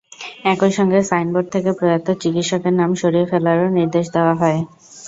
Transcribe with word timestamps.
একই 0.45 0.71
সঙ্গে 0.77 0.99
সাইনবোর্ড 1.09 1.47
থেকে 1.53 1.69
প্রয়াত 1.77 2.07
চিকিৎসকের 2.21 2.73
নাম 2.73 2.91
সরিয়ে 3.01 3.29
ফেলারও 3.31 3.67
নির্দেশ 3.77 4.05
দেওয়া 4.15 4.33
হয়। 4.41 4.59